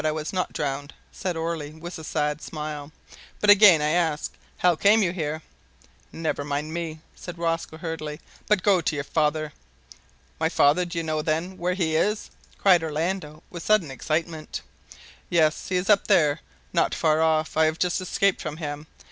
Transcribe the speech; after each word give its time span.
I 0.03 0.11
was 0.11 0.33
not 0.33 0.51
drowned," 0.51 0.95
said 1.11 1.37
Orley, 1.37 1.73
with 1.73 1.99
a 1.99 2.03
sad 2.03 2.41
smile. 2.41 2.91
"But 3.39 3.51
again 3.51 3.83
I 3.83 3.89
ask, 3.91 4.33
How 4.57 4.75
came 4.75 5.03
you 5.03 5.11
here?" 5.11 5.43
"Never 6.11 6.43
mind 6.43 6.73
me," 6.73 7.01
said 7.13 7.37
Rosco 7.37 7.77
hurriedly, 7.77 8.19
"but 8.47 8.63
go 8.63 8.81
to 8.81 8.95
your 8.95 9.03
father." 9.03 9.53
"My 10.39 10.49
father! 10.49 10.85
Do 10.85 10.97
you 10.97 11.03
know, 11.03 11.21
then, 11.21 11.55
where 11.55 11.75
he 11.75 11.95
is?" 11.95 12.31
cried 12.57 12.81
Orlando, 12.83 13.43
with 13.51 13.61
sudden 13.61 13.91
excitement. 13.91 14.61
"Yes. 15.29 15.69
He 15.69 15.75
is 15.75 15.87
up 15.87 16.07
there 16.07 16.39
not 16.73 16.95
far 16.95 17.21
off. 17.21 17.55
I 17.55 17.65
have 17.65 17.77
just 17.77 18.01
escaped 18.01 18.41
from 18.41 18.57
him. 18.57 18.87